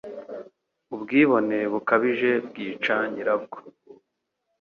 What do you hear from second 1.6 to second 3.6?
bukabije bwica nyirabwo